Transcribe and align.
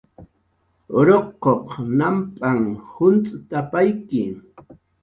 "Ruquq 1.05 1.41
namp'anh 1.97 2.67
juncx't""apayki" 2.93 4.23